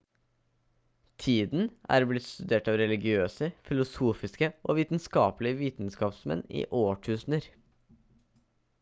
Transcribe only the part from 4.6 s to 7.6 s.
og vitenskapelige vitenskapsmenn i årtusener